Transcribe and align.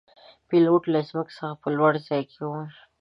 پیلوټ 0.47 0.83
له 0.93 0.99
ځمکې 1.09 1.33
څخه 1.37 1.57
په 1.61 1.67
لوړ 1.77 1.93
ځای 2.07 2.21
کې 2.31 2.41
وي. 2.49 2.65